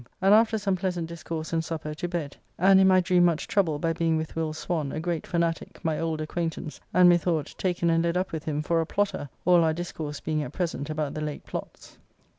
[0.19, 3.81] And after some pleasant discourse and supper to bed, and in my dream much troubled
[3.81, 4.51] by being with Will.
[4.51, 8.63] Swan, a great fanatic, my old acquaintance, and, methought, taken and led up with him
[8.63, 11.99] for a plotter, all our discourse being at present about the late plots.